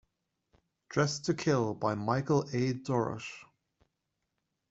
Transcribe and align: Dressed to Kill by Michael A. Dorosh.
Dressed 0.89 1.25
to 1.25 1.35
Kill 1.35 1.75
by 1.75 1.93
Michael 1.93 2.49
A. 2.53 2.73
Dorosh. 2.73 3.31